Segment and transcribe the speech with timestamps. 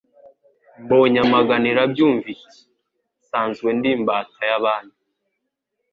[0.81, 2.59] Mbonyamagana irabyumva Iti:
[3.21, 4.93] nsanzwe ndi imbata y'Abami,